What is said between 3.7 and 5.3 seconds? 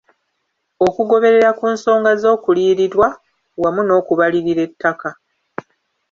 n'okubalirira ettaka.